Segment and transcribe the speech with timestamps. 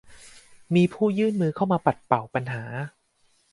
[0.75, 2.63] มีผู้ยื่นมือเข้ามาปัดเป่าปัญหา